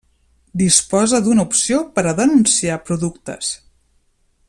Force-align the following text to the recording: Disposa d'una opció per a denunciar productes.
Disposa 0.61 1.19
d'una 1.27 1.45
opció 1.49 1.83
per 1.99 2.05
a 2.07 2.15
denunciar 2.23 2.81
productes. 2.89 3.55